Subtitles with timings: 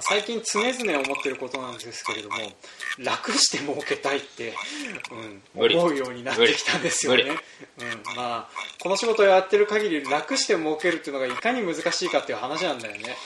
[0.00, 2.36] 最近常々思ってることなんですけれども
[2.98, 4.54] 楽して儲けたいって、
[5.56, 8.48] うん、思うようになってきたんですよね、うん、まあ
[8.82, 13.16] この仕事をやってる限り楽して儲けるっていうのがいかに難しいかっていう話なんだよね。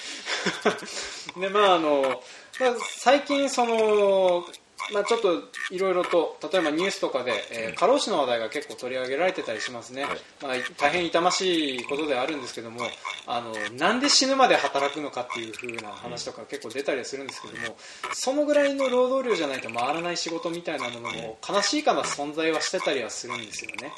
[1.39, 2.23] でまああの、
[2.61, 4.45] まあ、最近その
[4.93, 10.13] まあ、ちょっといろいろと例えばニュースとかで、えー過労死の話題が結構取り上げられてたりしますね、はい。
[10.43, 12.81] まあ、大変痛ましいことではあるんですけども
[13.27, 17.77] あのなんで死ぬまで働くのかっていう風な話とか結構出たりはするんですけども
[18.13, 23.93] そのぐらいの労働量じゃないと回らない仕事みたいなものも悲しいかな存在はしてたりはするんですよね。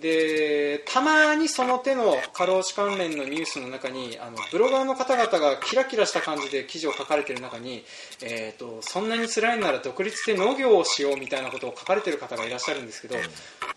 [0.00, 7.84] でたまにその手の過労死関連のニュースの中にあのブロガーの方々がキラキラした感じで記事を書かれている中に、
[8.22, 13.16] えー、とそんなに辛いなら独立して農業をしようみたいなことを書かれている方がいらっしゃるんですけど、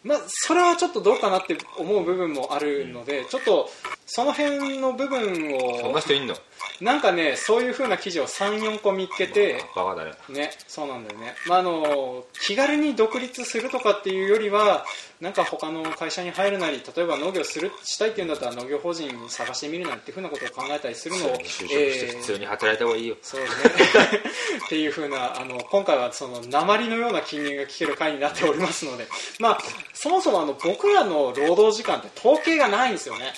[0.03, 3.69] まあ、それはちょっとどうかなって思う部分もあるので、ちょっと
[4.05, 5.35] その辺の部分
[5.79, 6.35] そんをな人いんの？
[6.81, 9.63] なんかねそういう風な記事を34個見つけて。
[9.75, 14.85] バカだねね、そうなんだよね、まあ、あの気軽に独立するとかっていうよりは
[15.21, 23.47] なんか他の会社に入るなり例えば農業するしたいっていうんだったら農業法人探してみるなりっていうふうなことを考えたりするのを、就職して普通に働いた方がいいよ、そうね。
[24.65, 29.07] っていうふうなあの今回はその鉛のような金言が聞ける回になっておりますので、
[29.39, 29.59] まあ、
[29.93, 33.33] そもそもあの僕らの労働時間って統計がないんですよね、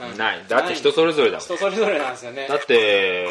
[0.00, 0.18] うん。
[0.18, 0.44] ない。
[0.48, 1.44] だって人それぞれだもん。
[1.44, 2.46] 人それぞれなんですよね。
[2.48, 3.26] だって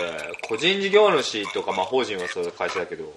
[0.48, 3.06] 個人事業主とか、まあ、法人はそういう会社だけど。
[3.06, 3.12] うん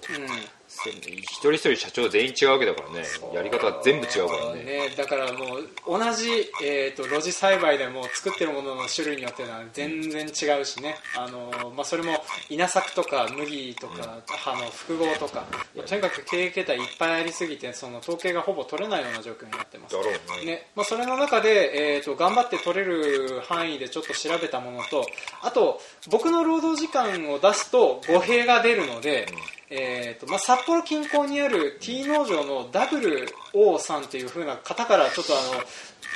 [0.89, 3.03] 一人一人社長全員違うわけだからね。
[3.33, 4.63] やり方が全部違うからね。
[4.63, 4.89] ね。
[4.97, 15.45] だからもう同じ、えー、と露地栽培でも作ってるものの種類によっては全然違うしね、あのまあ、それも稲作とか麦とか、あの複合とか。
[15.85, 19.95] とにかく経営形態いっぱいありすぎてその統計がほぼ取れないような状況になってます。
[19.97, 20.45] ね。
[20.45, 20.67] ね。
[20.75, 25.05] まあ、それの中で、えー、と頑張って取れる範囲でちょっと調べたものと
[25.41, 25.79] あと
[26.09, 29.27] 僕の労働時間を出すと語弊が出るので、
[29.73, 35.63] えーとまあ、札幌近郊にある T 農場の WO さんという風な方からちょっとあの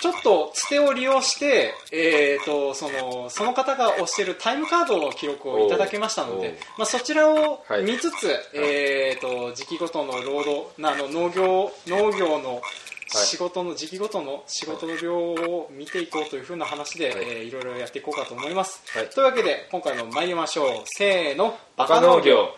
[0.01, 7.83] ちょっとつてを利用して、えー、とそのその方が押しているタイムカードの記録をいただきましたので、まあ、そちらをはい。
[7.83, 12.61] 見つつ、えー、と時期ごとの労働なあの農業農業の
[13.07, 17.23] 仕事の時期ごとの仕事の量を見ていこうというふうな話で、はい。
[17.23, 19.09] いえーいろいろやっていこうかと思います、はい。
[19.09, 20.67] というわけで今回も参りましょう。
[20.85, 21.57] せーの。
[21.77, 22.49] ババカ農業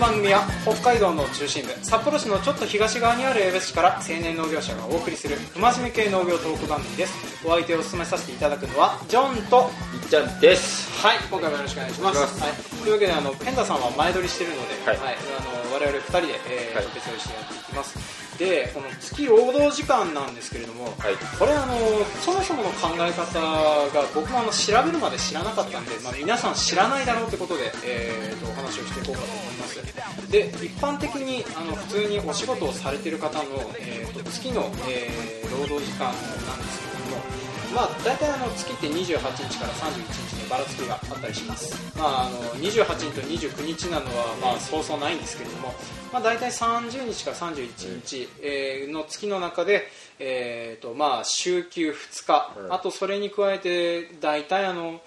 [0.00, 7.46] 番組は北海道の中心部札幌市のちょっと東側にある江別市から青年農業者がお送りする不真面目系農業トーク番組です。
[7.46, 10.90] お相手を務めさせていただくのはジョンといっちゃんです。
[11.04, 12.40] はい今回もよろしくお願いします。
[12.40, 14.96] はい、というわけであのペンダさんは前撮りしてるので、はい。
[14.96, 16.86] あの我々2人で、えーはい。
[16.94, 20.94] 別撮りしてやっていきますでこの月労働時間なんですけれども、はい。
[21.38, 21.76] これあの
[22.24, 30.30] そもそもの考え方が僕もあの調べるまで知らなかったんで、まあ、皆さん知らないだろうってことで、えーとお話をしていこうかと思います。
[30.30, 33.44] で一般的にあの普通にお仕事をされている方の、
[33.78, 37.39] えーと月の、えー労働時間なんですけれども
[37.74, 45.72] まあ、大体あの月って28日から31日でばらつきがあったりします、まあ、あの28日と29日なのはまあそうそうないんですけれども、
[46.12, 49.86] まあ、大体30日から31日、えーの月の中で、
[50.18, 52.72] えーとまあ、週休2日、うん。
[52.72, 55.00] あとそれに加えて大体あの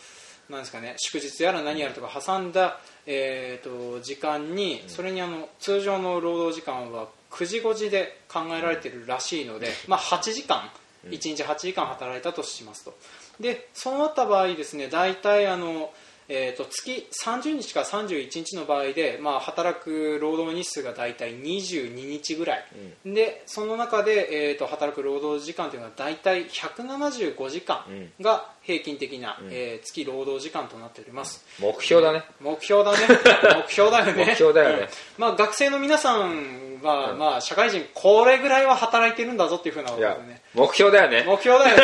[0.50, 10.70] なんですかね、祝日やら何やらとか挟んだ、えー、と時間にそれにあの通常の労働時間は9時5時で考えられているらしいので、まあ、8時間
[11.10, 12.94] 1日8時間働いたとしますと。
[13.40, 15.92] でそうなった場合ですね大体あの、
[16.30, 22.66] えー、と月30日から31日の場合で、まあ、働く労働日数が大体22日ぐらい、
[23.06, 27.84] でその中で、えー、と働く労働時間というのは大体175時間
[28.22, 31.46] が平均的な、えー月労働時間となっております。
[31.60, 32.24] 目標だね。
[32.40, 32.98] 目標だね。
[33.66, 34.26] 目標だよね。
[34.26, 34.82] 目標だよね。
[34.84, 34.88] うん。
[35.18, 37.20] まあ、学生の皆さんは、うん。
[37.20, 40.42] まあ、社会人これぐらいは働いてるんだぞっていうふうなね。
[40.54, 41.24] 目標だよね。
[41.28, 41.84] 目標だよね。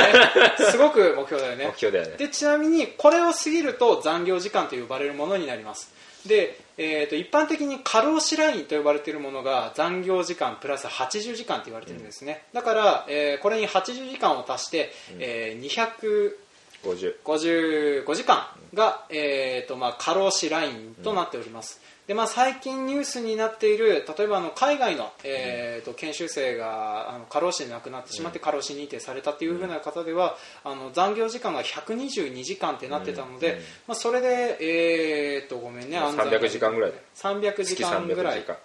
[0.72, 1.66] すごく目標だよね。
[1.66, 2.18] 目標だよね。
[2.18, 5.94] でちなみにこれを過ぎると残業時間と呼ばれるものになります。
[6.26, 16.36] で、えー、と一般的に過労死ラインと呼ばれているものが残業時間プラス80時間と言われているんですね、だから、えーこれに80時間を足して、えー200
[16.84, 36.94] 50 55時間が、えーとまあ、過労死ラインとなっております、で、まあ、最近ニュースになっている例えばあの海外の、えー、と研修生があの過労死で亡くなってしまって過労死認定されたというふうな方では、あの残業時間が122時間ってなってたので、まあ、それで、えー、とごめんね安300時間ぐらい。
[37.16, 38.58] 300時間ぐらい月300時間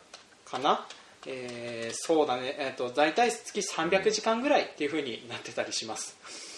[0.46, 0.86] かな、
[1.26, 6.16] えーそうだね、えー、と大体月300時間ぐらいっていうふうになってたりします、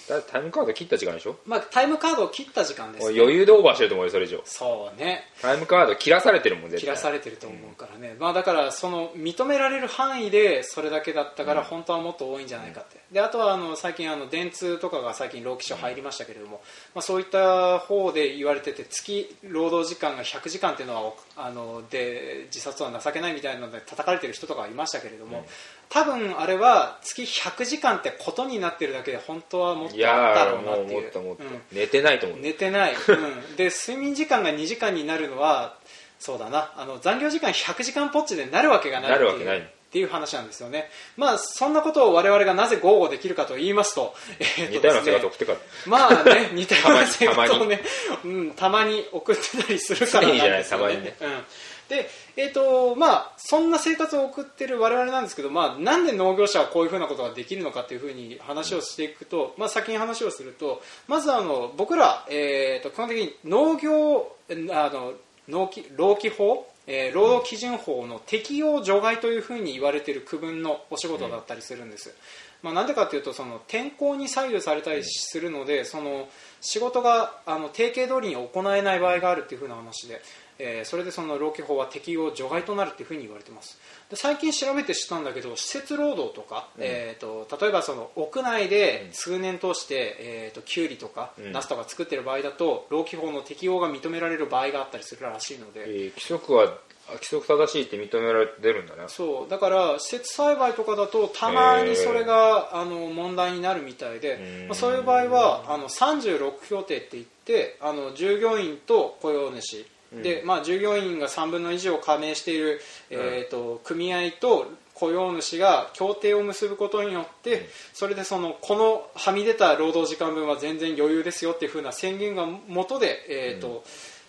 [0.08, 1.36] だタイムカード切った時間でしょ？
[1.46, 4.40] まあ、タイムカードを切った時間です、もう余裕でオーバーしてると思うよそれ以上。
[4.44, 5.24] そうね。
[5.42, 6.80] タイムカード切らされてるもん絶対。
[6.80, 16.60] 切らされてると思うからね、まあ、だからその認められる範囲でそれだけだったから本当はもっと多いんじゃないかって、であとはあの最近あの電通とかが最近労基署入りましたけれども、
[16.94, 25.44] まあ、そういった方で言われてて月労働時間が100時間っていうのはあので自殺は情けないみたいなので叩かれてる人とかはいましたけれども、
[25.88, 31.12] 多分あれは月100時間ってことになってるだけで本当はもっといあったろうなっていう。
[31.14, 31.36] うん。
[31.72, 32.38] 寝てないと思う。
[32.40, 35.76] 寝てない、うん、で睡眠時間が2時間になるのは
[36.18, 36.72] そうだな。
[36.76, 39.58] あの残業時間100時間ポッチでなるわけがないなるわけない。
[39.86, 45.52] っていう話なんですよね、まあ、そんなことを我々がなぜ豪語できるかと言いますと, えーと似たような生ですね活送ってか。
[45.52, 47.80] らまあね 似たような生活をね
[48.24, 51.16] うん、たまに送ってたりするからなん常にじゃないですよたまにね。
[51.20, 51.44] うん。
[51.88, 64.36] でえーとまあ、そんな生活を送ってる我々なんですけど、まあ、なんで農業者はこういうふうなことができるのかというふうに話をしていくと、まあ、先に話をするとまずあの僕ら、えー、と基本的に農業
[64.70, 65.14] あの
[65.48, 72.14] 農基労基法、えー労働基準法の適用除外というふうに言われている区分のお仕事だったりするんです。
[72.62, 76.28] まあ、なんでかというとその天候に左右されたりするので、その
[76.66, 80.20] 仕事があの定型通りに行えない場合があるというふうな話で、
[80.58, 83.78] えーそれでその労基法は適用除外となるというふうに言われています。
[84.10, 91.52] で最近調べて知ったんだけど施設労働とか、えー、と例えばその屋内で数年通して、えー、とキュウリとか、うん。
[91.52, 99.04] ナスとか作っている場合だと労基法の適用が認められる場合があったりするらしいので、えー規則はあ規則正しいって認められてるんだね。
[99.08, 99.50] そう。
[99.50, 104.68] だから施設栽培とかだとたまにそれが、あの問題になるみたいで、うん。
[104.68, 109.86] まあ、そういう場合はあの36協定って言ってあの従業員と雇用主。
[110.12, 112.80] で、まあ、従業員が3分の1を加盟している、
[113.10, 123.84] えー、と組合と雇用主が協定を結ぶことによって、それでそのこのはみ出た労働時間分は全然余裕ですよっていうふうな宣言が元で、えーと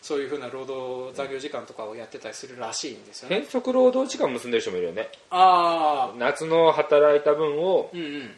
[0.07, 3.39] そういうふうな労働残業時間とかをやってたりするらしいんですよね。
[3.39, 5.09] 変則労働時間結んでる人もいるよね。
[5.31, 6.17] ああ。
[6.17, 8.31] 夏の働いた分をうんうん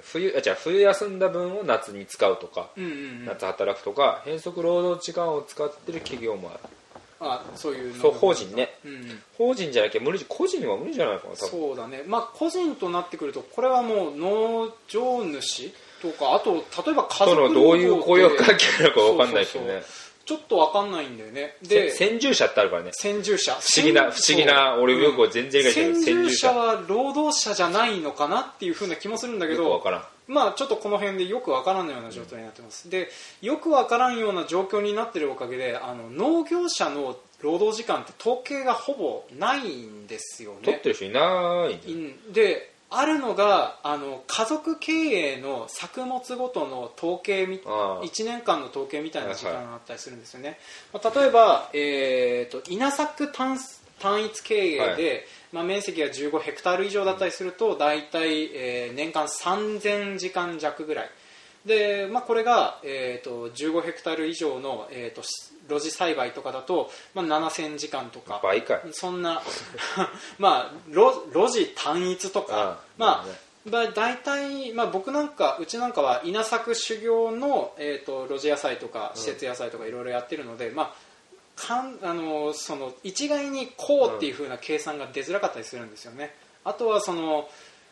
[0.00, 3.24] 冬あじゃあ冬休んだ分を夏に使うとか、うんうんうん。
[3.26, 6.60] 夏働くとか変則労働時間を使ってる企業もある。
[7.20, 8.78] あそういうのそう法人ね。
[8.86, 9.22] うんうん。
[9.36, 11.50] 法人じゃなきゃ無理個人は無理じゃないかな多分。
[11.50, 12.04] そうだね。
[12.06, 15.70] まあ個人となってくるとこれはもう農場主
[16.00, 19.82] とかあと例えば家そ族のどういう雇用関係なのか分かんないけどね
[20.24, 21.56] ちょっと分かんないんだよね。
[21.62, 22.90] せで先住者ってあるからね。
[22.92, 23.52] 先住者。
[23.52, 25.94] 不思議な不思議な俺よく全然理解してない。
[25.94, 30.04] 先住先住者者は労働者じゃないのかなっていうふうな気もするんだけどよく分からん。
[30.26, 33.10] まあちょっとこの辺でよくわからんような状態になってます、で
[33.42, 40.58] よくわからんような状況になってるおかげであの農業者の労働時間って統計がほぼないんですよね。
[40.62, 48.04] 取ってる人いないであるのがあの家族経営の作物ごとの統計みああ。
[48.04, 50.58] 1年間の統計みたいな時間はいがあったりするんですよね、
[50.92, 53.58] まあ、例えば、えー、と稲作単
[54.00, 54.96] 単一経営で、はい。
[55.52, 61.10] まあ、面積が15ヘクタール以上だったりすると大体、えー年間3000時間弱ぐらい。
[61.64, 65.22] で、まあ、これが、えー、と15ヘクタール以上の、えー、と
[65.68, 68.40] 露地栽培とかだと、まあ、7000時間とか。
[68.42, 68.80] 倍かい。
[68.92, 69.42] そんな
[70.38, 80.94] まあ路路地単一とかまあまあ、大体、まあ、僕なんかうちなんかは稲作修行の、えー、と路地野菜とか施設野菜とかいろいろやってるので、まあ、
[81.56, 86.34] かんあのその一概にこうっていう風な計算が出づらかったりするんですよね。
[86.62, 87.48] あとはその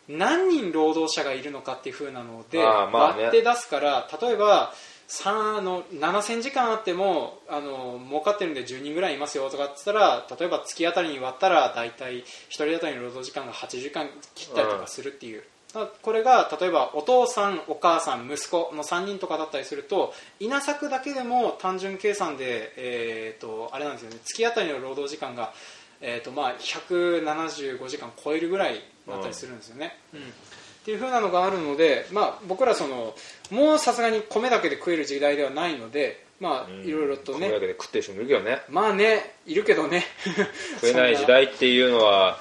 [0.08, 4.74] 何人労働者がいるのかっていう風なので割って出すから例えば
[5.14, 15.42] さあの7000時間あってもあの儲かってるんで10人ぐらいいますよとかって言ったら例えば月当たりに割ったら大体1人当たりの労働時間が8時間切ったりとかするっていう、
[16.00, 24.16] これが例えばお父さんお母さん息子の3人とかだったりすると稲作だけでも単純計算で、えー、とあれなんですよね。
[24.24, 25.52] 月当たりの労働時間が、
[26.00, 29.98] えーとまあ、175時間超えるぐらいだったりするんですよね。
[30.14, 30.20] うん。
[30.82, 33.14] っていう風なのがあるので、まあ、僕らその
[33.52, 38.62] もうさすがに米だけで食える時代ではないので、まあ、いろいろと米だねけで食ってる人もいるけどね。
[38.68, 40.04] まあねいるけどね。
[40.82, 42.40] 食えない時代っていうのは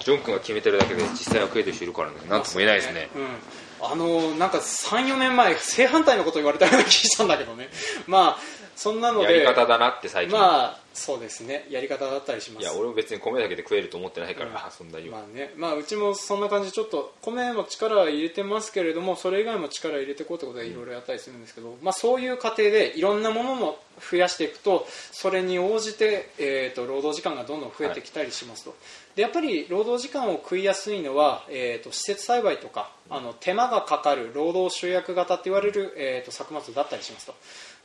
[0.00, 2.16] ジョン君が決めてるだけで実際は食えてる人いるからね。
[2.28, 3.08] なんとも言えないですね。
[3.14, 7.70] うん、あのなんか34年前正反対のこと言われたような気がしたんだけどね。
[8.06, 11.66] まあそんなのやでり方だなって最近、まあそうですね。
[11.68, 12.62] やり方だったりします。
[12.62, 15.52] いや俺も別に米だけで食えると思ってないから、うんそんなには、まあね。
[15.54, 23.78] まあ、うちもそんな感じでちょっと米も力は入れてますけれどもそれ以外も力入れていこうってことでいろいろやったりするんですけど、まあ、そういう過程でいろんなものも
[24.10, 28.74] 増やしていくとそれに応じて、えー、と労働時間がどんどん増えてきたりしますと、
[29.14, 37.34] でやっぱり労働時間を食いやすいのは、えー、と施設栽培とかあの手間がかかる労働集約型って言われる、えー、と作物だったりしますと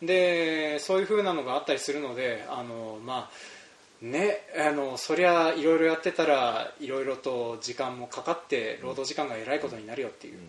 [0.01, 3.55] でそういう風なのがあったりするのであのまあ
[4.01, 10.39] ね、あのそりゃいろいろやってたらいろいろと時間もかかって労働時間がえらいことになるよっていう、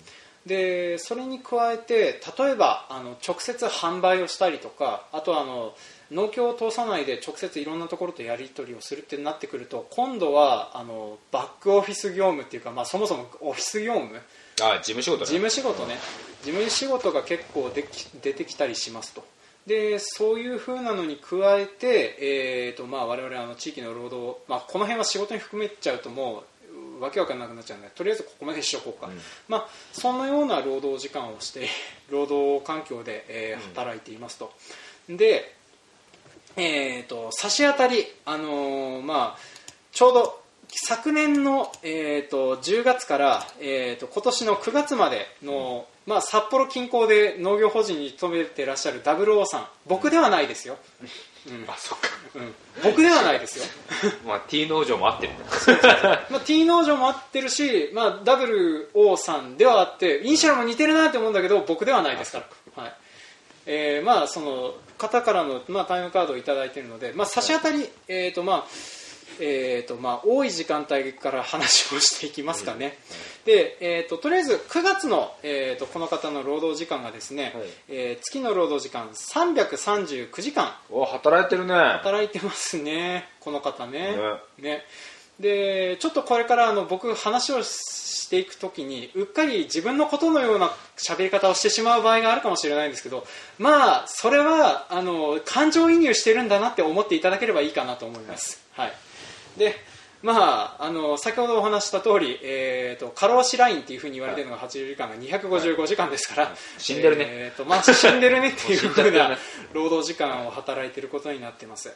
[0.47, 5.75] でそれに加えて例えばあの直接販売をしたりとかあとはあの
[6.11, 14.21] 農協を通さないで直接いろんなところとやり取りをするってなってくると今度はあのバックオフィス業務っていうか、まあ、そもそもオフィス業務
[14.61, 15.27] あ事務仕事ね。
[15.27, 15.97] 事務仕事ね。
[16.43, 19.25] 事務仕事が結構でき出てきたりしますと
[19.67, 26.45] でそういう風なのに加えて、えーとまあ、我々あの地域の労働、まあ、この辺は仕事に含めちゃうとも
[27.01, 29.19] うわけわかんなくなっちゃうのでとりあえずここまでしとこうか、うん。
[29.49, 31.69] まあ、そのような労働時間をして
[32.11, 34.53] 労働環境で、えー働いていますと。
[35.09, 35.55] で
[36.59, 39.39] えー、と差し当たり、あのーまあ、
[39.93, 49.67] ちょうど昨年の、えー、と10月から、えー、と今年の9月までの、まあ、札幌近郊で農業法人に勤めていらっしゃる WO さん。
[49.87, 50.79] 僕ではないですよ、
[51.49, 51.65] うん。
[51.69, 52.09] あそっか。
[52.37, 53.65] うん、僕ではないですよ、
[54.25, 55.39] まあ T 農場も合ってるね。
[56.31, 62.45] まあ、T 農場も合ってるし、まあ、WO さんではあってイニシャルも似てるなって思うんだけど僕ではないですか
[62.77, 62.95] ら、はい。
[63.67, 69.06] えーまあ、その方からの、まあ、タイムカードをいただいているので、まあ、差し当たり、えーとまあ
[69.41, 72.99] えーとまあ、多い時間帯から話をしていきますかね、
[73.45, 77.65] でえー、ととりあえず9月の、えー、とこの方の労働時間がですね、はい。
[77.89, 80.75] えー月の労働時間339時間。
[80.91, 81.75] お働いてるね。
[81.75, 84.17] 働いてますねこの方ね。
[84.59, 84.85] ね
[85.41, 93.25] でちょっとこれからあの僕話をしていくときにうっかり自分のことのような喋り方をしてしまう場合があるかもしれないんですけど
[93.59, 98.93] まあそれはあの感情移入してるんだなって思っていただければいいかなと思います、はい、
[99.59, 99.75] で
[100.23, 107.27] まあ、あの先ほどお話しした通り、えー、と過労死ラインっていうふうに言われてるのが80時間が255時間ですから、死んでるね。
[107.29, 109.39] えーとまあ、死んでるねっていう ふうな
[109.73, 111.93] 労働時間を働いていることになってます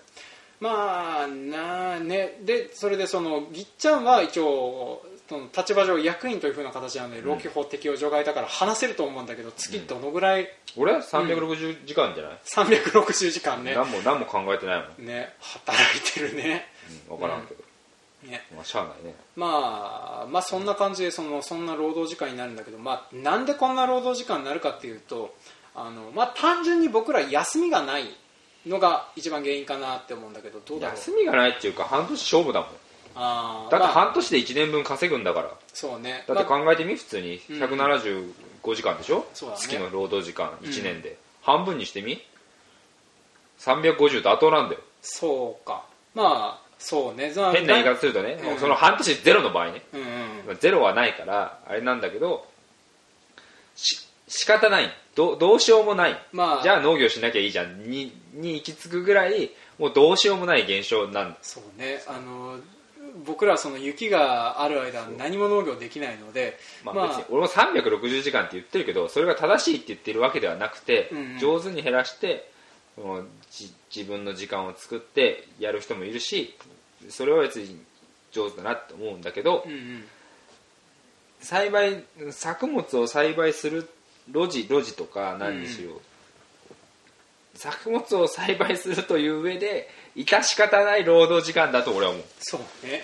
[0.61, 2.39] まあなあね。
[2.43, 13.75] でそれでそのぎっちゃんは一応その立場上役員というふうな形なので労基法適用除外だから話せると思うんだけど月どのぐらい俺？360時間じゃない、360時間ね。
[13.75, 15.35] 何も何も考えてないもん、ね。
[15.41, 16.67] 働いてるね。
[17.11, 17.65] うん、分からんけど、
[18.31, 18.43] ね。
[18.55, 19.15] まあしゃあないね。
[19.37, 25.35] まあ、まあそんな感じでそのそんな労働時間になるんだけど、まあ、なんでこんな労働時間になるかっていうと
[25.75, 28.05] あの、まあ、単純に僕ら休みがない
[28.67, 30.97] のが一番原因かなって思うんだけどどうだろう？
[30.97, 32.71] 休みがないっていうか半年勝負だもん。
[33.15, 35.51] あーだってまあ半年で1年分稼ぐんだから。
[35.73, 36.25] そうね。
[36.29, 36.95] だってまあ考えてみ？
[36.97, 37.41] 普通に。
[37.51, 37.63] うん。
[37.63, 39.63] 175時間でしょ、そうだね。
[39.63, 42.23] 月の労働時間1年で、半分にしてみ
[43.61, 44.81] ？350妥当なんだよ。
[45.03, 45.85] そうか。
[46.15, 47.31] まあそうね。
[47.31, 50.01] ざ変な言い方するとね、うんもうその半年ゼロの場合ね、うん。
[50.01, 50.07] うん
[50.47, 52.47] まあゼロはないからあれなんだけど
[53.75, 54.91] し仕方ない。
[55.17, 56.63] どどうしようもない、まあ。
[56.63, 57.91] じゃあ農業しなきゃいいじゃん。
[57.91, 61.33] にに行き着くぐらいもうどうしようもない現象なん。
[61.33, 62.01] だそうね。
[62.07, 62.59] あの
[63.27, 71.39] 僕らはその雪がある間何も農業できないのでまあ別に俺も360時間って言ってるけどそれが正しいって言ってるわけではなくて、うんうん。
[71.41, 72.49] 上手に減らして
[72.95, 76.57] そのじ自分の時間を作ってやる人もいるし
[77.09, 77.83] それは別に
[78.31, 80.05] 上手だなって思うんだけどうんうん。
[81.41, 83.89] 栽培作物を栽培する
[84.33, 86.01] 路地路地とか何にしよう、
[87.59, 92.25] 作物を栽培するという上で致し方ない労働時間だと俺は思う。
[92.41, 93.03] そうね。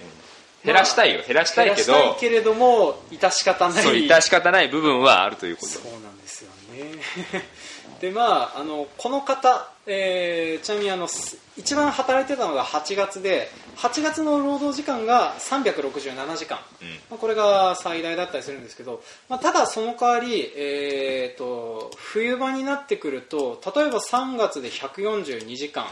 [0.65, 1.23] 減らしたいよ。
[1.27, 3.83] 減らしたいけど、減らしたいけれども致し方ない。
[3.83, 5.69] そう致し方ない部分はあるということ。
[5.69, 7.45] そうなんですよね。
[8.01, 16.89] でまああのこの方、えーちなみにあのす一番働いてたのが8月で8月の労働時間が367時間、うん。
[17.11, 25.87] まあ、これが最大だったりするんですけど、まあ、ただその代わり、えー、と冬場になってくると例えば3月で142時間。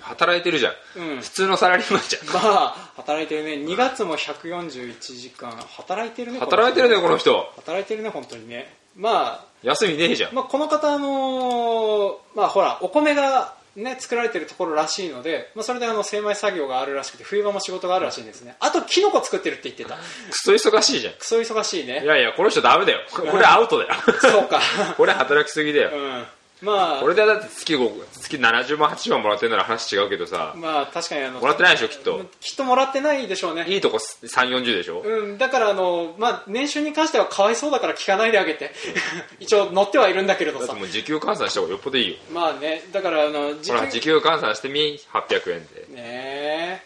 [0.00, 0.72] 働いてるじゃん。
[0.96, 1.20] うん。
[1.20, 2.26] 普通のサラリーマンじゃん。
[2.32, 3.54] まあ働いてるね。
[3.54, 5.50] 2月も141時間。
[5.50, 7.52] 働いてるね働いてるねこの人。
[7.56, 8.72] 働いてるね本当にね。
[8.96, 10.34] まあ休みねえじゃん。
[10.34, 18.56] まあ、この方、あのーまあ、ほらお米が、ね、作られてるところらしいので、まあ、それであの精米作業があるらしくて冬場も仕事があるらしいんですね。
[18.58, 19.96] あとキノコ作ってるって言ってた。
[20.30, 21.14] クソ忙しいじゃん。
[21.14, 22.02] クソ忙しいね。
[22.02, 23.00] いやいやこの人ダメだよ。
[23.10, 23.94] これアウトだよ。
[24.20, 24.60] そうか。
[24.96, 25.90] これ働きすぎだよ。
[25.94, 26.26] うん
[26.60, 30.54] まあこれでだって月5月70万80万もらってるなら話違うけどさ。
[30.56, 32.24] まあ確かにあのもらってないでしょきっと。
[32.40, 33.64] きっともらってないでしょうね。
[33.68, 35.02] いいとこ3 4 0でしょ？
[35.04, 38.72] うん、だからあの、まあ、年収に関してはかわいそうだから聞かないであげて。
[39.38, 40.66] 一応乗ってはいるんだけれどさ。
[40.66, 42.16] だってもう時給換算した方がよっぽどいいよ。
[42.32, 45.86] まあねだからあの時ほら時給換算してみ800円で。
[45.90, 46.82] ねえ。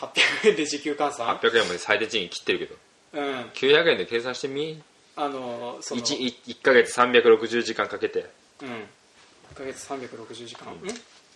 [0.00, 2.74] 800円で時給換算？800円まで最低賃金切ってるけど。
[3.12, 3.50] うん。
[3.54, 4.82] 900円で計算してみ。
[5.16, 6.02] あのその。
[6.02, 8.26] 1, 1ヶ月360時間かけて。
[8.60, 8.84] うん
[9.54, 10.88] 1ヶ月360時間、うん、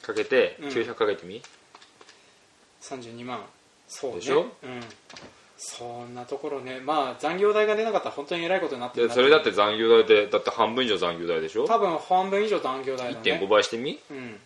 [0.03, 0.69] かけてうん。
[0.69, 1.41] 900かけてみ、
[2.83, 3.41] 32万。
[3.89, 4.17] そうね。
[4.17, 4.43] でしょ？
[4.43, 4.81] うん。
[5.57, 6.81] そんなところね。
[6.81, 11.67] まあ残業代が出なかったら本当に偉いことになってるそれだって残業代でだって半分以上残業代でしょ？
[11.67, 13.33] 多分半分以上残業代だね。
[13.33, 13.99] 1.5倍してみ？
[14.11, 14.39] うん。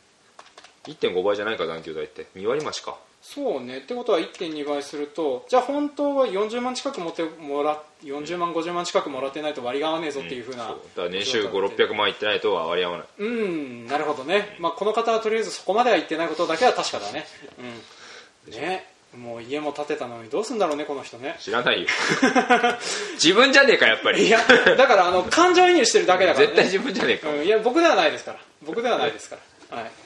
[0.85, 2.27] 1.5倍じゃないか残業代って。
[2.37, 3.79] 2割増しかそうね。
[3.79, 10.81] ってことは1.2倍するとじゃあ本当は40万近く持ってもら40万50万近くもらってないと割りが合わねえぞっていうふうな、そう。
[10.97, 13.07] だから年収5600万いってないと割り合わない。
[13.19, 13.87] うん。
[13.87, 17.25] なるほどね、まあ、この方はとりあえずそこまでは言ってないことだけは確かだね。
[18.49, 18.53] うん。
[18.53, 18.89] ね。
[19.17, 21.37] もう家も建てたのにどうすんだろうねこの人ね。
[21.39, 21.89] 知らないよ。
[23.23, 24.27] 自分じゃねえかやっぱり。
[24.27, 24.41] いや
[24.77, 26.55] だからあの感情移入してるだけだからね。
[26.55, 28.39] 絶対自分じゃねえか、うん、いや僕ではないですから。
[28.63, 29.37] 僕ではないですか
[29.71, 29.77] ら。
[29.77, 30.02] はい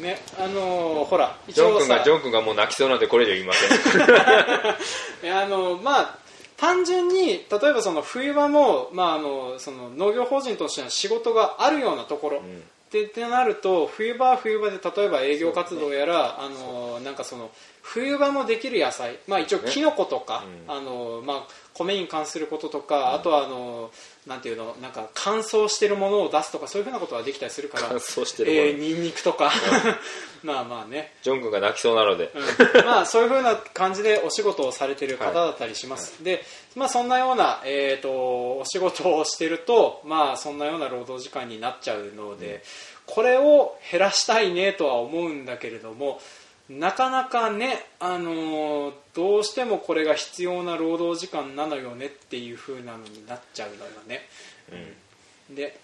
[0.00, 5.30] ねあのーほら一ジョン君がジョン君がもう泣きそうなんでこれ以上言いません。
[5.36, 6.18] あのまあ
[6.56, 12.42] 単純に例えばその冬場も、まあ、あのその農業法人としての仕事があるようなところ、
[12.90, 17.50] でってなると冬場は冬場で例えば営業活動やら、あのなんかその
[17.82, 23.90] 冬場もできる野菜、まあ、一応キノコとか、あのまあ、米に関することとか、あとはあの
[24.26, 28.62] なんていうのなんか乾燥してるものを出すとかそういうふうなことはできたりするから乾燥してるもの。
[28.62, 29.52] えーニンニクとか。
[30.42, 31.14] まあまあね。
[31.22, 32.84] ジョン君が泣きそうなので、うん。
[32.84, 42.62] まあそういう風な感じでお仕事をされてる方だったりします、で、まあ、そんなような、えー、とお仕事をしてると、まあ、そんなような労働時間になっちゃうので、
[43.06, 46.20] これを減らしたいねとは思うんだけれども
[46.68, 54.28] なかなかね、あのーどうしてもこれが必要な労働時間なのよねっていう風なのになっちゃうのよね、
[55.50, 55.78] で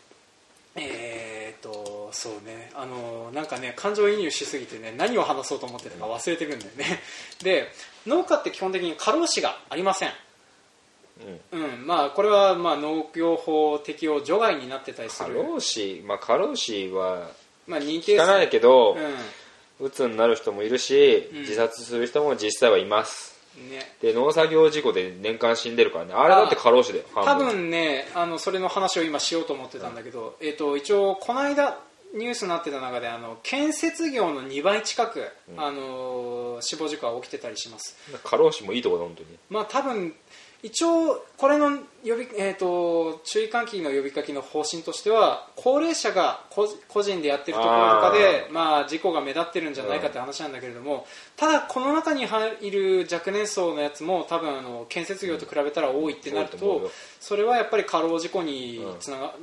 [0.75, 2.71] えー、とそうね。
[2.75, 7.01] あのなんかね感情移入しすぎてね何を話そうと思ってたか忘れてるんだよね。
[7.43, 7.69] で
[8.07, 10.11] 農家って基本的に過労死がありません。
[11.53, 11.87] うん。
[11.87, 15.35] まあこれはまあ農業法適用除外になってたりする。
[15.35, 16.03] 過労死？
[16.07, 17.31] まあ過労死は
[17.67, 18.99] まあ認定聞かないけど、うう
[19.89, 21.41] つになる人もいるし、うん。
[21.41, 23.41] 自殺する人も実際はいます。
[23.59, 23.97] んね。
[24.01, 26.15] で農作業事故で年間死んでるからね。
[26.15, 27.47] あれだって過労死だよ多半分。
[27.47, 31.79] 分ねあのそれの話を今しようと思ってたんだけど、えー、と一応この間
[32.15, 37.97] ニュースになってた中であの建設業の2倍近く、あの死亡事故は起きてたりします。
[38.25, 40.15] 過労死もいいとこだ本当にまあ多分
[40.63, 56.91] 一応これの呼び、えー、と注意喚起の呼びかけの方針としては高齢者が個個人でやってるところとかでまあ、事故が目立ってるんじゃないかって話なんだけれども、ただこの中に入る若年層のやつも多分あの建設業と比べたら多いってなるとうよ。
[57.21, 59.35] それはやっぱり過労事故につなが,、があ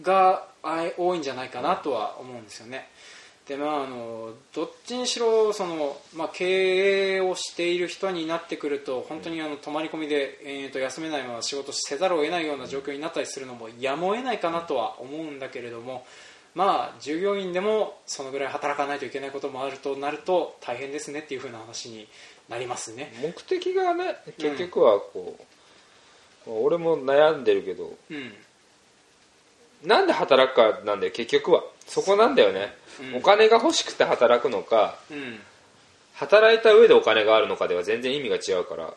[0.00, 2.88] い多いんじゃないかなとは思うんですよね。
[3.48, 16.06] でまあ、あのどっちにしろその、まあ、経営をしている人になってくると本当にあの泊まり込みで、えー、と休めないまま仕事せざるを得ないような状況になったりするのもやむを得ないかなとは思うんだけれども、
[16.54, 22.06] まあ、従業員でもそのぐらい働かないといけないこともあるとなると大変ですねっていう風な話に
[22.48, 23.12] なりますね。
[23.20, 25.36] 目的がね結局はこ
[26.46, 28.32] う、俺も悩んでるけどうん
[29.84, 31.62] なんで働くかなんだよ結局は。
[31.86, 33.16] そこなんだよね、うん。
[33.16, 35.40] お金が欲しくて働くのかうん、
[36.14, 38.94] 働いた上でお金があるのかでは全然意味が違うから、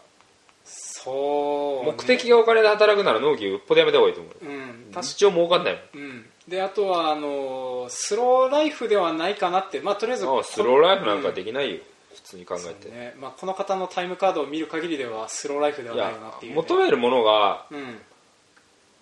[0.63, 4.33] そうね、目的がお金で働くなら農業よっぽどやめた方がいいと思う。
[4.45, 11.81] うん、確一応儲かんないうん、であとはあのスローライフではないかなって、まあ、とりあえずスローライフなんかできないよ、
[12.15, 13.13] 普通に考えて、ね。
[13.19, 17.99] まあ、この方のタイムカードを見る限りではスローライフではいないなっていう、ね、求めるものがうん、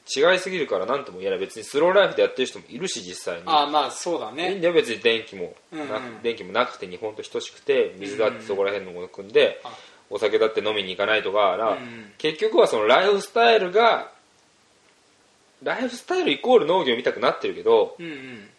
[0.05, 1.39] 違いすぎるから何とも言えない。
[1.39, 3.43] 別にスローライフでやってる人もいるし実際に。
[3.45, 5.53] ああまあそうだいいんねだよ別に電気も。
[5.71, 6.21] なく、うんうん。
[6.21, 9.71] 電気もなくて日本と等しくて水だってそこら辺のもの組んで、あ
[10.09, 14.11] お酒だって飲みに行かないとかな、うん結局はそのライフスタイルが
[15.63, 18.49] ライフスタイルイコール農業見たくなってるけどうんうん。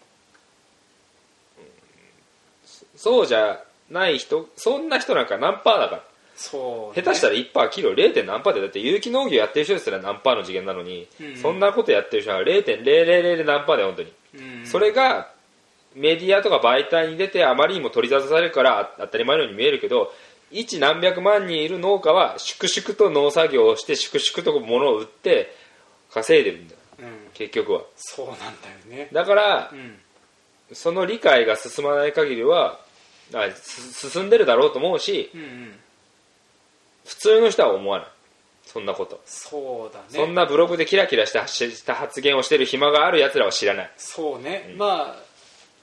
[2.96, 6.04] そうじゃない人そんな人なんか何パーだから
[6.36, 8.24] そう、ね、下手したら1パーキロ 0.
[8.24, 11.36] 何パーでだって有機農業やってる人ですら何パーの次元なのに、うん。
[11.36, 14.12] そんなことやってる人は0.000で何パーだよ本当に、
[14.60, 15.30] うん、それが
[15.94, 20.12] メディアとか媒体に出てあまりにも取り沙汰されるからあ当たり前のように見えるけど
[20.50, 25.54] 一何百万人いる農家は粛々と農作業をして粛々と物を売って
[26.12, 26.80] 稼いでるんだよ。
[27.00, 27.82] うん、結局は。
[27.96, 28.50] そうなんだよ
[28.88, 29.08] ね。
[29.12, 29.98] だからうん。
[30.72, 32.80] その理解が進まない限りは
[33.62, 35.72] 進んでるだろうと思うしうんうん
[37.04, 38.08] 普通の人は思わない。
[38.66, 40.06] そんなこと、そうだね。
[40.10, 43.90] そんなブログでキラキラしたした発言をしてる暇があるやつらは知らない。
[43.96, 44.78] そうね、うん。
[44.78, 45.16] まあ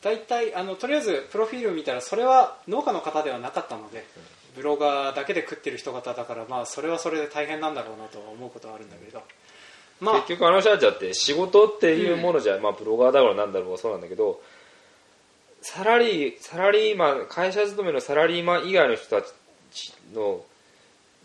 [0.01, 4.03] 大体あのとりあえずプロフィール見たらそれは農家の方ではなかったので、
[4.55, 9.21] ブロガーだけで食ってる人方だからまあそれはそれで大変なんだろうなとは思うことはあるんだけれど。
[10.01, 14.41] まあ結局あの人たちだって仕事っていうものじゃ、まあブロガーだろうなんだろうそうなんだけど
[15.61, 19.27] サラリーサラリーマン会社勤めのサラリーマン以外の人た
[19.71, 20.43] ちの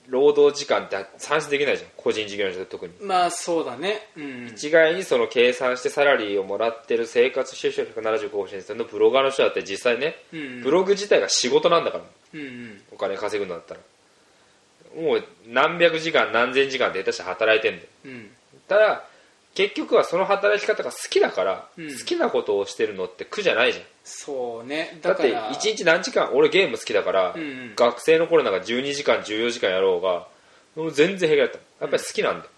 [0.08, 1.90] 労働時間って算出できないじゃん。
[1.96, 2.92] 個人事業主は特に。
[3.00, 4.08] まあそうだね。
[4.16, 4.46] うん。
[4.48, 10.40] 一概にその計算してサラリーをもらってる生活収支175%のブロガーの人だって実際ねうん。
[10.40, 12.04] うんブログ自体が仕事なんだから。
[12.34, 12.82] うんうん。
[12.92, 13.80] お金稼ぐんだったら。
[14.96, 17.88] もう何百時間何千時間って下手して働いてんだよ。
[18.04, 18.30] うん。
[18.68, 19.04] ただ
[19.56, 21.88] 結局はその働き方が好きだから、うん。
[21.90, 23.84] 好きなことをしてるのって苦じゃないじゃん。
[24.04, 24.98] そうね。
[25.00, 27.72] だってだから1日何時間俺ゲーム好きだから、うんうん。
[27.74, 30.28] 学生の頃なんか12時間14時間やろうが
[30.76, 31.84] もう全然平気だった。
[31.84, 32.50] やっぱり好きなんだよ、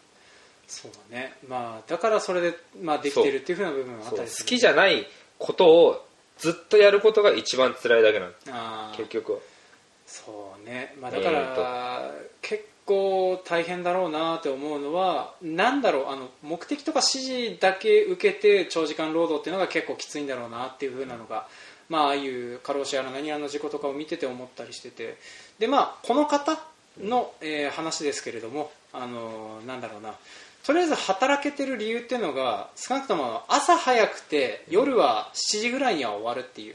[0.66, 1.36] そうだね。
[1.48, 4.18] まあだからそれで、まあ、できてるっていうふうな部分はあっそう。
[4.18, 5.06] たり好きじゃない
[5.38, 6.04] ことを
[6.38, 8.96] ずっとやることが一番辛いだけなのあー。
[8.96, 9.38] 結局は。
[10.08, 21.46] そうね、まあ、だから、え結構大変だろうなって思うのはなんだろうあの目的とか指示だけ受けて長時間労働っていうのが結構きついんだろうなっていう風なのが、
[21.88, 25.18] まあああいう過労死やら何やらの事故とかを見てて思ったりしてて
[25.58, 26.58] でまあこの方
[26.98, 30.14] の、えー話ですけれどもあのなんだろうな
[30.64, 36.74] とりあえず働けてる理由っていうのが少なくとも朝早くて夜は7時ぐらいには終わるっていう、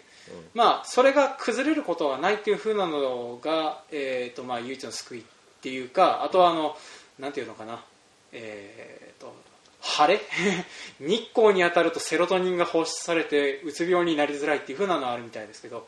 [0.54, 5.24] まあ、それが崩れることはないっていう風なのが、えーとまあ、唯一の救いっ
[5.64, 6.78] ていうかあとはあの
[7.20, 7.84] なんていうのかな、
[8.32, 9.34] えーと
[9.82, 10.22] 晴れ？
[11.00, 15.88] 日光に当たるとセロトニンが放出されてうつ病になりづらいっていう風なのはあるみたいですけど。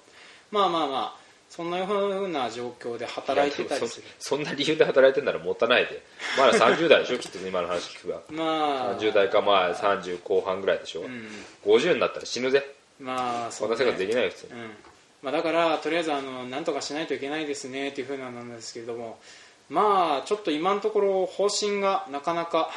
[0.51, 4.07] まあまあまあそんなような状況で働いてたりする。
[4.19, 6.01] そ そんな理由で働いてんならもったいないで。
[6.37, 7.17] まだ30代でしょ？
[7.19, 8.99] きっと今の話聞くばまあ。
[8.99, 11.29] 30代かまあ30後半ぐらいでしょ、うん。
[11.65, 12.75] 50になったら死ぬぜ。
[12.99, 14.51] まあそんな生活できないよ普通に。
[14.53, 14.75] うん。
[15.21, 19.19] まあ、だからとりあえずあのなんとかしないといけないですねっていうふうなのなんですけれども
[19.69, 22.69] まあちょっと今のところ方針がなかなか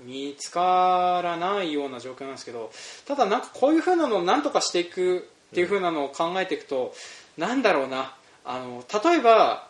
[0.00, 2.70] 見つからないような状況なんですけど
[3.06, 6.92] ただなんかこういうふうなのをなんとかしていくっていうふうなのを考えていくと、
[7.38, 9.68] なんだろうなあの例えば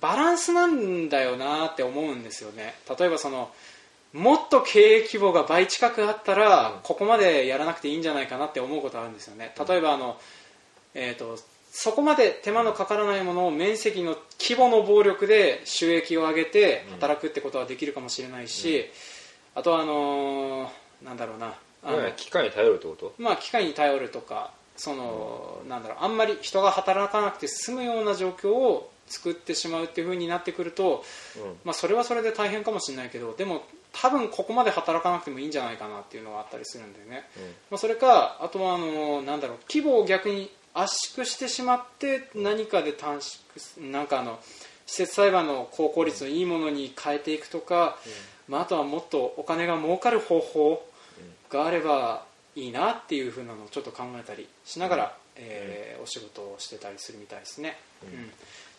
[0.00, 2.74] バランスなんだよなって思うんですよね。
[2.98, 3.50] 例えばその
[4.12, 9.54] もっと経営規模が倍近くあったら、ここまでやらなくていいんじゃないかなって思うことあるんですよね。
[9.68, 10.18] 例えばあの、
[10.94, 11.38] えー、と
[11.70, 18.86] そこまで手間のかからないものを面積の規模の暴力で収益を上げて働くってことはできるかもしれないし、
[19.54, 20.68] あとはあのー
[21.04, 21.54] なんだろうな。
[21.84, 23.14] あの、ね機械に頼るってこと？
[23.18, 31.04] まあ、機械に頼るとかその、なんだろうあんまり人が働かなくて済むような状況を作ってしまうっていう風になってくると、
[31.36, 31.56] うん。
[31.64, 37.26] まあ、それはそれで大変かもしれないけどでも多分ここまで働かなくてもいいんじゃないかなっていうのがあったりするんだよね、
[37.70, 44.38] まあ、それかあとはあのなんだろう規模を逆に圧縮してしまって何かで短縮すなんかあの
[44.86, 47.98] 施設裁判の高効率のいいものに変えていくとか、
[48.48, 50.88] まあ、あとはもっとお金が儲かる方法
[51.50, 52.24] があれば
[52.56, 58.08] いいなっていう風なのをちょっと考えたりしながら、えーお仕事をしてたりするみたいですね、うん。
[58.08, 58.12] っ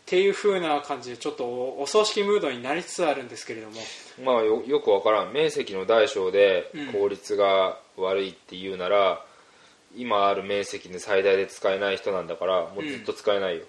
[0.06, 3.76] ていう風な感じでちょっとおお葬式ムードになりつつあるんですけれども。
[4.24, 5.34] まあよよくわからん。
[5.34, 6.94] 面積の大小でうん。
[6.94, 9.24] 効率が悪いっていうなら、
[9.96, 13.64] 今ある面積で最大で使えない人なんだからもうずっと使えないよ、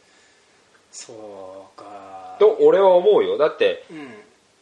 [0.93, 2.37] そうか。
[2.39, 3.39] と俺は思うよ。
[3.39, 4.09] だってうん。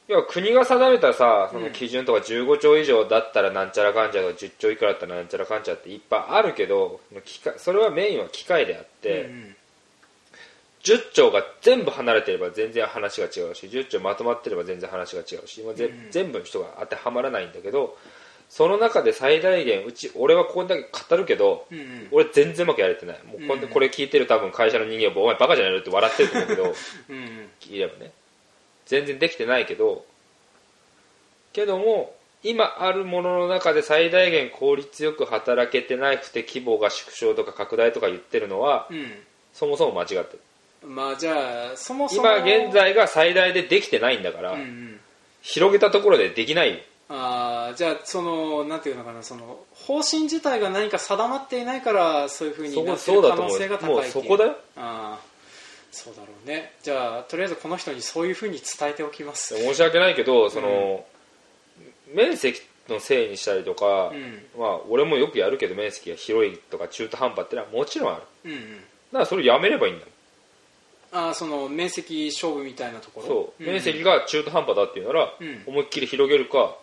[0.09, 1.64] 要は国が定めたさそうん。
[1.64, 9.55] の基準とか15兆以上だったらなんちゃらかんちゃらとか10兆以下だったらなんちゃらかんちゃらっていっぱいあるけど機械それはメインは機械であって、うん
[10.85, 16.11] 10兆が全部離れてれば全然話が違うし10兆まとまってれば全然話が違うし、まあぜうん。
[16.12, 17.99] 全部の人が当てはまらないんだけど
[18.48, 22.08] その中で最大限うち俺はここだけ語るけど、うんうん。
[22.11, 23.18] 俺全然うまくやれてない。
[23.24, 26.74] もうこんうんこれ聞いてる多分会社の人間はお前バカじゃないのって笑ってると思うけど
[27.11, 28.12] うんいればね。
[28.87, 30.04] 全然できてないけど
[31.52, 38.94] けども今あるものの中で最大限効率よく働けてなくて規模が縮小とか拡大とか言ってるのはう
[39.52, 40.38] そもそも間違って
[40.82, 40.88] る。
[40.88, 42.28] んまあじゃあそもそも。
[42.28, 45.00] 今現在が最大でできてないんだから、うんうん。
[45.42, 46.78] 広げたところでできないよ
[47.11, 54.57] あーじゃあそのなんていうのかなその方針自体が何か定まっていないからそういうふうになってる可能性が高いそこだよ。
[54.77, 55.29] あー
[55.90, 56.75] そうだろうね。
[56.83, 59.57] じゃあとりあえずこの人にそういうふうに伝えておきます。
[59.57, 61.07] 申し訳ないけどその、
[62.14, 64.44] 面積のせいにしたりとか、うん。
[64.59, 68.23] まあ俺もよくやるけど面積が広いとか中途半端ってのはもちろんある。
[68.44, 68.59] うんうん。
[68.61, 68.64] だ
[69.12, 70.11] からそれやめればいいんだも
[71.23, 71.29] ん。
[71.29, 73.27] あーその面積勝負みたいなところ？
[73.27, 73.66] そう、ん。
[73.66, 75.62] 面積が中途半端だっていうなら、うん。
[75.66, 76.77] 思いっきり広げるか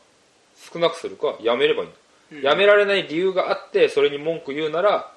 [0.55, 1.97] 少なくするかやめればいいんだ、
[2.31, 2.41] うん。
[2.41, 5.11] やめられない理由があってそれに文句言うなら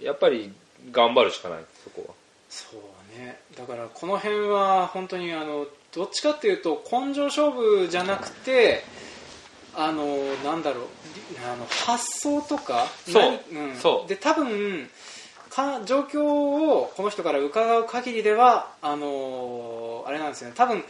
[0.00, 0.52] やっぱり
[0.90, 2.14] 頑張るしかないそこは。
[2.48, 3.40] そうね。
[3.56, 8.84] だからこの辺は本当にあのどっちかっていうと根性勝負じゃなくて
[9.74, 10.06] あの
[10.44, 13.40] なんだろうりあの発想とかそう。
[13.52, 14.08] 何ん、そう。
[14.08, 14.88] で多分
[15.50, 20.54] か状況をこの人から伺う限りではあのあれなんですよね。
[20.56, 20.84] 多分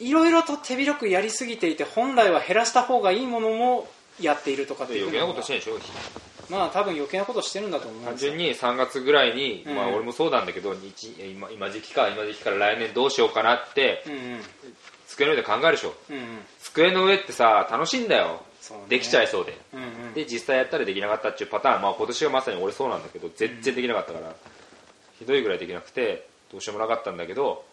[0.00, 3.88] いろいろと手広くやりすぎていて本来は減らした方がいいものも
[4.20, 8.00] やっているとかっていう余計なことししてんでしょまあ多分余計なことしてるんだと思う。
[8.00, 9.76] すよ単純に3月ぐらいに、うん。
[9.76, 14.40] まあ俺もそうなんだけど日今今時期か今時期から来年どうしようかなってうんうん。
[15.06, 15.94] 机の上で考えるでしょ。
[16.10, 16.22] うんうん。
[16.60, 18.42] 机の上ってさ楽しいんだよ。
[18.70, 18.76] ね。
[18.88, 19.58] できちゃいそうで。
[19.72, 20.14] うんうん。
[20.14, 24.34] で実際やったらできなかったっていうパターン、まあ、今年はまさに俺そうなんだけど全然できなかったから、
[25.18, 27.64] ひどいぐらいできなくてどうしようもなかったんだけど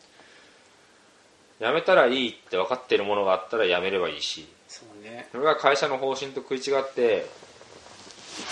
[1.62, 4.48] やめたらいいって分かってるものがあったらやめればいいし。
[4.68, 5.30] そうね。
[5.32, 7.28] それが会社の方針と食い違って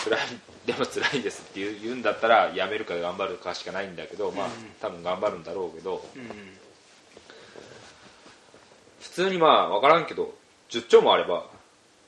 [0.06, 0.20] 辛い
[0.68, 6.06] でも辛いですって言うんだったらやめるか頑張るかしかないんだけど、まあうん多分頑張るんだろうけど。
[6.16, 6.58] うん。
[9.02, 10.34] 普通にまあ分からんけど
[10.70, 11.46] 10兆もあれば。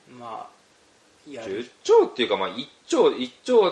[0.08, 1.44] まあや。
[1.46, 3.62] る10兆っていうかまあ1兆1兆、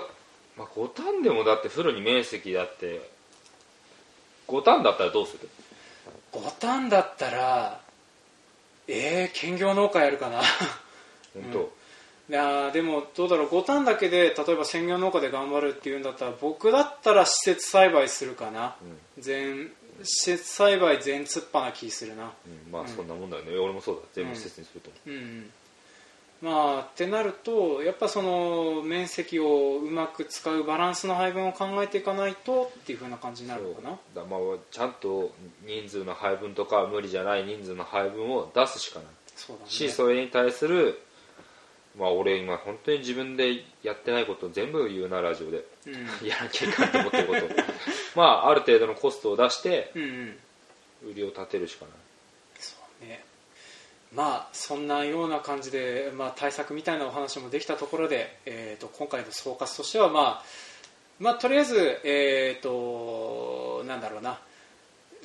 [0.56, 3.08] まあ、5単でもだって風呂に面積だって
[4.48, 5.48] 5単だったらどうする？
[6.32, 7.80] 五反だったら
[8.92, 10.42] えー、兼業農家やるかな。
[11.32, 11.72] 本当、
[12.28, 13.48] いやーでもどうだろう。
[13.48, 18.74] 五反だけで例えば専業農家で頑張るっていうんだったら僕だったら施設栽培するかな、
[19.18, 22.32] 全施設栽培全突っぱな気するな。
[22.46, 22.72] うん。
[22.72, 24.02] まあそんなもんだよね、俺もそうだ。
[24.12, 25.12] 全部施設にすると思うん。
[25.14, 25.52] うん
[26.42, 33.90] まあってなるとやっぱその面積をうまく使うバランスの配分を考えていかないとっていう風な感じになるのかな。
[34.14, 35.32] だまあちゃんと
[35.66, 39.08] 人数の配分とか無理じゃない人数の配分を出すしかない。
[39.36, 39.70] そうだね。
[39.70, 41.02] しそれに対する
[41.98, 45.64] まあ俺今本当に自分でやってないことを全部言うなラジオで。
[45.86, 46.26] うん。
[46.26, 47.62] やらなきゃいけないと思ってること。
[48.16, 50.38] まあある程度のコストを出してうんうん。
[51.10, 51.94] 売りを立てるしかない
[54.14, 60.42] まあそんなような感じで、まあ、対策みたいなお話もできたところで、えー、と今回の総括としては、まあ、
[61.18, 64.40] まあとりあえず、えー、となんだろうな。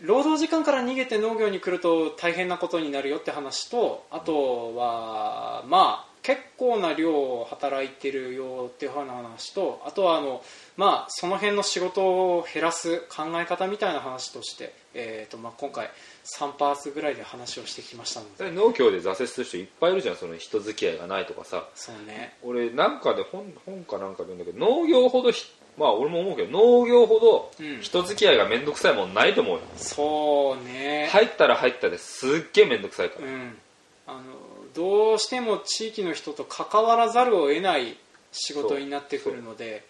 [0.01, 10.41] 労働時間から逃げて農業に来ると大変なことになるよって話とあとはまあ結構な量を働いてるよっていうふうな話とあとはあの、
[10.75, 15.91] まあ、その辺の仕事を減らす考え方みたいな話として、えーとまあ、今回
[16.39, 18.45] 3パーツぐらいで話をしてきましたので。
[18.45, 21.67] で農協で挫折する人いっぱいいるじゃんその人付き合いがないとかさ。
[21.75, 22.33] そうね。
[22.41, 25.45] 俺なんかで本本かなんかで言うんだけど農業ほどひ
[25.77, 27.81] まあ俺も思うけど農業ほどうん。
[27.81, 31.07] 人付き合いが面倒くさいもんないと思うよ、そうね。
[31.11, 33.57] 入ったら入ったですっげえ面倒くさいから、うん、
[34.07, 37.97] あのどうしても地域の人と関わらざるを得ない
[38.31, 39.85] 仕事になってくるので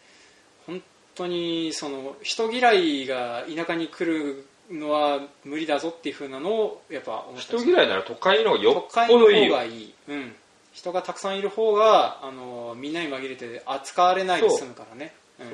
[0.68, 0.82] 本
[1.16, 10.36] 当にその人嫌いが田舎に来るのは無理だぞっていう風なのをやっぱ思人嫌いなら都会の方がよっぽどいいよがいい、うん、
[10.74, 15.52] 人がたくさんいる方があのみんなに紛れて扱われないで済むからね、うん、っ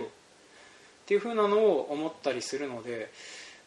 [1.06, 3.12] ていう風なのを思ったりするので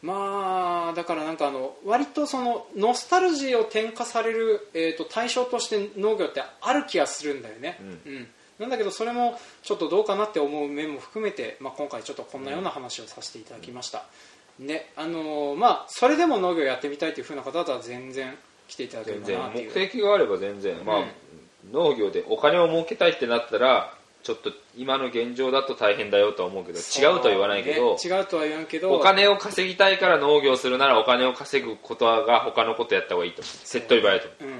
[0.04, 8.28] まあだからなんかあの割とそのノスタルジーを転化される、えー、と対象として農業ってある気がするんだよね、うん。
[8.58, 14.04] なんだけどそれもちょっとどうかなって思う面も含めて、まあ、今回ちょっとこんなような話をさせていただきました、
[14.58, 18.34] ねあのーまあ、それでも農業やってみたいという風な方は全然
[18.68, 19.72] 来ていただけれ全然目ばなっていう。
[19.72, 21.04] 的があれば全然、まあ
[21.72, 33.42] 農業でお金を儲けたいってなったらちょっと今の現状だと大変だよとは思うけど違うとは言わないけど、違うとは言わんけどお金を稼ぎたいから農業するならお金を稼ぐことが他のことやった方がいいと。
[33.70, 34.28] 手っ取り早いと。
[34.40, 34.54] 思う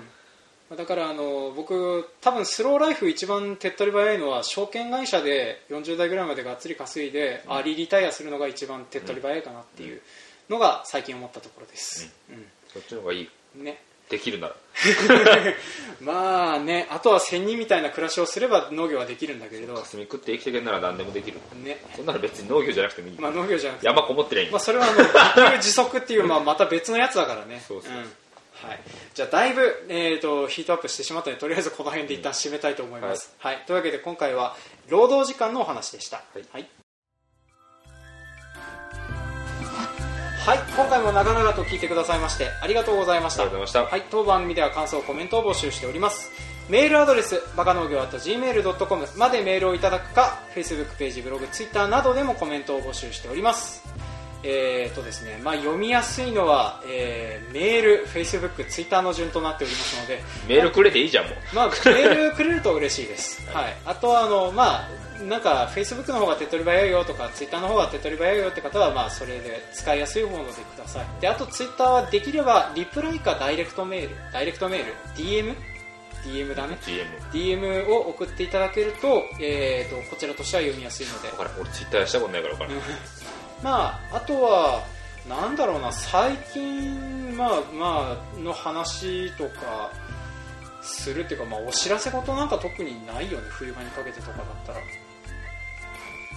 [0.71, 10.03] うん、だからあの僕多分スローライフ一番手っ取り早いのは証券会社で40代ぐらいまでがっつり稼いで、アーリーリタイアするのが一番手っ取り早いかなっていう
[10.51, 12.15] のが最近思ったところです、
[12.71, 13.65] そっちの方がいいうん。
[13.65, 14.57] ねできるなら。
[16.01, 19.75] まあねあとは仙人みたいな暮らしをすれば農業はできるんだけれど。
[19.75, 21.39] 霞食って生きていけるなら何でもできる。
[21.63, 21.83] ね。
[21.97, 23.87] そんなの別に農業じゃなくてもいい、まあ農業じゃなくて。
[23.87, 27.63] 山こもってりゃいいまあ、それはあの自給自足っていう、まあ、また別のやつだからね。
[27.67, 27.95] そうそうう。
[27.95, 27.99] ん。
[28.69, 28.81] はい、
[29.13, 33.63] じゃあだいぶ、えー、とヒートアップしてしまったのでとりあえずこの辺で一旦締めたいと思います、はい。
[33.67, 34.57] というわけで今回は
[34.89, 36.19] 労働時間のお話でした。
[36.19, 36.45] はい。
[36.53, 36.84] はい
[40.45, 43.45] はい今回も長々と聞いてくださいましてありがとうございました。
[43.45, 43.97] ありがとうございました。
[43.97, 46.33] はい、当番組では感想コメントを募集しております。
[46.69, 53.83] メールアドレスバカ農業 .gmail.com までメールをいただくか Facebook ページブログ Twitter などでもコメントを募集しております
[54.45, 61.55] えーとですねまあ、読みやすいのは、えーメール、Facebook、Twitter の順となっておりますので、メールくれていいじゃんもう。
[61.55, 64.89] まあ、メールくれると嬉しいです、 はい、あとはあの、ま
[65.21, 71.07] あ、なんか Facebook の方が手っ取り早いよとか Twitter の方が手っ取り早いよって方は、まあ、それで使いやすい方のでください。
[71.21, 75.55] であと Twitter はできればリプライかダイレクトメールダイレクトメール DM?
[76.25, 81.29] DM だね GM DM を送っていただけると,、えー、とこちらとしては読みやすいので。
[81.39, 82.83] 俺ツイッターしたことないから分からん
[83.65, 84.85] まあ、あとは、
[85.27, 89.91] なんだろうな、最近、まあ、まあ、の話とか、
[90.83, 94.79] するっていうか、まあ、お知らせ事なんか特にないよね、冬場にかけてとかだったら。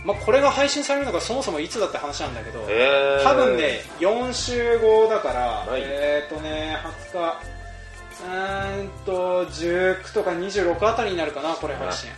[0.06, 6.78] まあ、これが配信されるのがそもそもいつだって話なんだけど、へー多分ね、4週後だから、はいえっ、とね、
[7.12, 7.40] 20日、
[8.24, 12.10] うーんと、19とか26あたりになるかな、これ配信。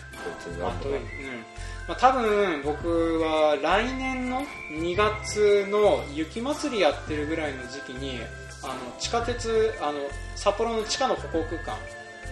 [0.61, 1.45] まあ遠いうん
[1.89, 8.19] まあ、多分僕は来年の2月の雪まつりやってるぐらいの時期に
[8.61, 9.97] あの地下鉄あの
[10.35, 11.75] 札幌の地下の歩行空間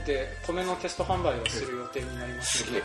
[0.06, 2.84] で米のテスト販売をする予定になりますすげえ。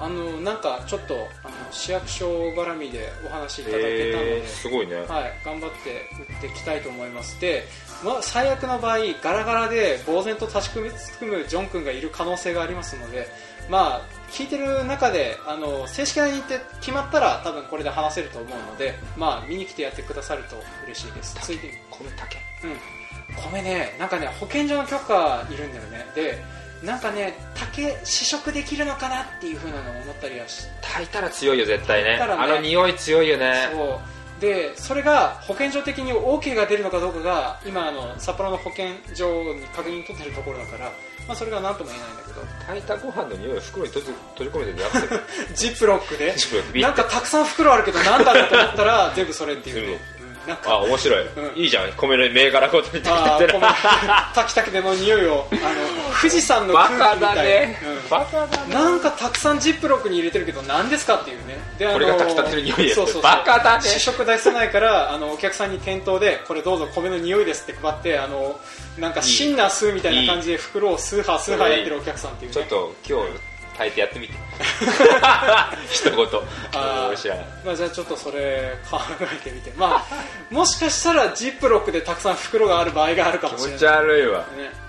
[0.00, 5.06] あのなんかちょっとあの市役所絡みでお話いただけたので、えー、すごいね、はい、
[5.44, 7.38] 頑張って打っていきたいと思います。
[7.38, 7.64] で、
[8.02, 13.28] まあ、最悪の場合ガラガラで呆然と立ち組むジョン君がいる可能性がありますので、
[13.68, 14.02] まあ、
[14.34, 21.36] 聞いてる中であの正式な日程決まったら多分これで話せると思うので、まあ、見に来てやってくださると嬉しいです。
[21.40, 21.74] ついでに。
[21.88, 22.38] 米竹。
[22.64, 26.06] うん、米ね、なんかね、保健所の許可いるんだよね。
[26.16, 26.42] で、
[26.82, 32.18] なんかね、竹試食できるのかなっていう風なのを思ったりはし炊いたら強いよ絶対ね。
[32.18, 32.22] ね。
[32.22, 33.68] あの匂い強いよね。
[33.72, 34.40] そう。
[34.40, 40.92] でそれが保健所的に OK が出るのかどうかが今あの札幌の保健所に確認取ってるところだから、
[41.26, 42.34] まあ、それが何とも言えないんだけど。
[42.66, 45.22] 炊いたご飯の匂いを袋に閉じ閉じ込めて出してる
[45.54, 49.98] ジップロックでジップロックなんかたくさん袋あるけど何だろうと思ったら全部それっていうね、
[50.48, 51.58] あか面白い、うん。
[51.58, 51.92] いいじゃん。
[51.92, 53.52] 米の銘柄ごとに炊いてる。
[53.54, 53.60] 米。
[54.34, 55.60] 炊きたくての匂いをあの
[56.20, 57.28] 富士山のバ空気みたい。
[57.28, 58.08] カだね、うん。
[58.08, 58.74] バカだね。
[58.74, 61.58] なんかたくさんジップロックに入れてるけど何ですかっていうね。
[61.78, 62.94] でこれが炊きたての匂いです。
[62.96, 63.88] そうそうバカだね。
[63.88, 68.58] 試食出せないからあのお客さんに店頭でこれどうぞ米の匂いですって配ってあの
[68.98, 72.54] なんかシンナー吸うみたいな感じで袋をスーハースーハーやってるお客さんっていうね。
[72.54, 74.34] ちょっと今日炊いてやってみて。
[75.90, 76.26] 一言。
[76.74, 79.72] あ知らないまあ、じゃあちょっとそれ考えてみて。
[79.76, 83.78] まあもしかしたらジップロックでたくさん袋がある場合があるかもしれない。
[83.78, 84.38] 気持ち悪いわ。
[84.56, 84.84] ね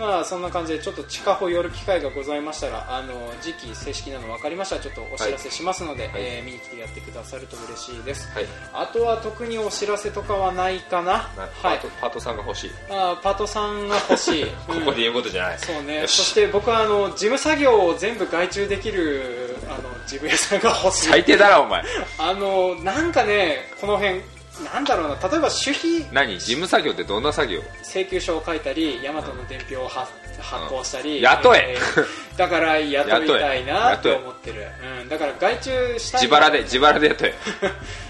[0.00, 6.12] まあそんな感じでちょっと地下歩寄る機会がございましたらあの時期正式なの分かりましたらちょっとお知らせしますので、はい。
[6.16, 8.46] えー見に来てやってくださると嬉しいです、はい。
[8.72, 11.18] あとは特にお知らせとかはないかな？
[11.18, 11.50] はい。
[11.62, 12.70] パートパートさんが欲しい。
[12.88, 16.04] あーパートさんが欲しい、 ここで言うことじゃない、そうね。
[16.06, 21.06] そして僕はあの事務作業を全部外注できるあの事務屋さんが欲しい。
[21.08, 21.84] 最低だなお前。
[22.16, 24.22] あのなんかねこの辺
[24.64, 26.38] なんだろうな例えば守秘何？
[26.38, 27.60] 事務作業ってどんな作業？
[27.82, 31.76] 請求書を書いたり大和の伝票を発発行したり、雇え。
[31.76, 34.66] ーだから雇いたいなって雇え思ってる、
[35.02, 37.34] うん、だから外注したい自腹で自腹で やって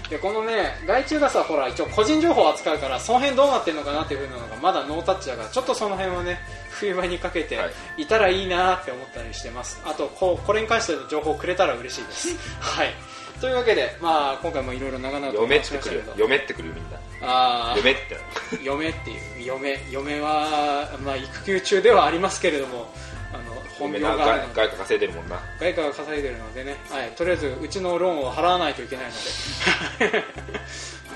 [0.09, 7.65] でこのね外注がさほら一応個人情報を扱うからその辺どうなってるのかなっていうのがまだノータッチだからちょっとその辺はね冬場にかけては
[7.97, 8.03] い。
[8.03, 9.81] いたらいいなって思ったりしてます。
[9.85, 12.35] あとこうこれに関しての情報をくれたら嬉しいです。
[12.59, 12.93] はい
[13.41, 16.99] というわけで、まあ、今回もいろいろ長々と嫁ってくるよ嫁ってくるよみんな。
[17.23, 17.77] あー。
[17.79, 18.63] 嫁って。
[18.63, 22.93] 嫁っていう嫁嫁は、まあ、育休中ではありますけれども
[23.33, 24.61] あの本業があるので。
[24.61, 25.39] 外貨稼いでるもんな。
[25.59, 30.23] 外貨が稼いでるのでね、はい、とりあえずうちのローンを払わないといけないので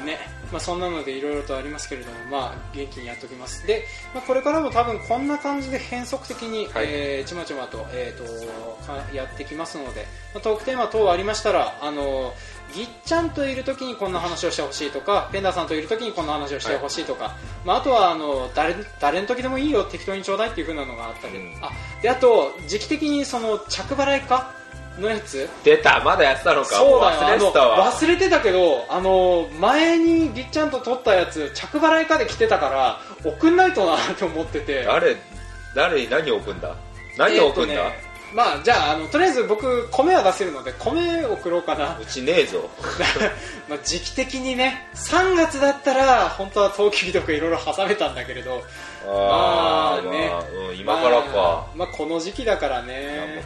[0.03, 3.65] ねまあ、そんなのでいろいろとありますけれども、まあ、元気にやっておきます。
[3.65, 6.86] で、まあ、これからも多分こんな感じで変則的に、はい。
[6.88, 12.34] えーちまちまと,、えー、とかやってきますので、まあ、トークテーマ等ありましたらあの
[12.73, 21.55] ぎっちゃんといる時にこんな話をしてほしいとかペンダーさんといる時にこんな話をしてほしいとか、まあ、あとはあの誰誰の時でもいいよ適当にちょうだいっていう風なのがあったり、うん。
[21.62, 24.53] あであと時期的にその着払い化
[24.99, 25.47] のやつ？
[25.63, 26.75] 出たまだやってたのか。
[26.75, 27.91] そうだ忘れてたわ。
[27.91, 34.84] 忘れてたけどあの前にぎっちゃんと撮ったやつ着払いかで来てたから送んないとなと思ってて。
[34.84, 35.15] 誰
[35.76, 36.76] 誰に何を置くんだ？
[37.17, 41.97] 何を置くんだ、えーとねまあじゃああのとりあえず僕米は出せるので米送ろうかな。
[41.97, 42.70] うちねえぞ。
[43.70, 48.61] まあ時期的にね3月だったら本当は冬季日とかいろいろ挟めたんだけれど。
[49.07, 50.30] あーまあね。
[50.30, 50.39] まあ
[50.70, 53.41] うん、今からか、まあ、まあこの時期だからね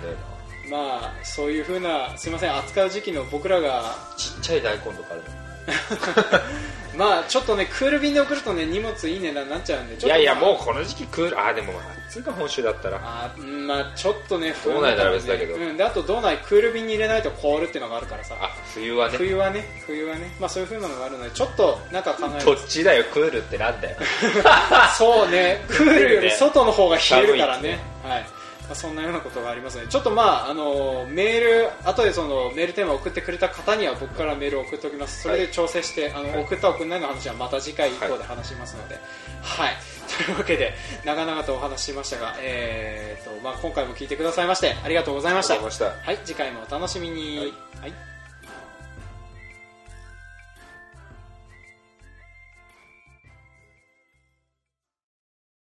[0.69, 5.21] まあそういうふうなすいません扱う時期の僕らがなちっちゃい大根とかある。
[5.21, 5.39] の
[6.97, 12.99] まあちょっとねクール便で送るとね荷物いい値段になっちゃうんでちょっといやいやまあもうこの時期クールあでもまあ暑いか本州だったら。
[13.03, 15.55] あまあちょっとね道内なら別だけど。
[15.55, 15.83] うん、で。
[15.83, 18.35] あと道内クール便に入れないと凍るっていうのがあるからさ。
[18.41, 19.17] あ冬はね。
[19.17, 20.35] 冬はね冬はね。
[20.39, 23.97] まあそういう風なのがあるのでちょっと中考えどるっちだよクールってなんだよ。
[24.97, 27.79] そうねクールより外の方が冷えるから寒いね。
[28.03, 28.21] はい。
[28.21, 28.38] まあ
[28.75, 29.85] そんなようなことがありますね。
[29.89, 35.23] ちょっとまああのメール後でそのメールテーマを送ってくれた方には僕からメールを送っておきます。
[35.23, 38.99] それで調整して、あの送った送らないの話はまた次回以降で話しますので。
[39.41, 39.75] はい、
[40.25, 40.73] というわけで
[41.05, 45.53] 長々とお話ししましたが、えーとまあ、今回も聞いてくださいましてありがとうございました。
[45.53, 46.11] ありがとうございました。
[46.11, 48.08] はい次回もお楽しみに、はい